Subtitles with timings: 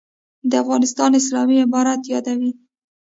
[0.49, 2.51] «د افغانستان اسلامي امارت» یادوي.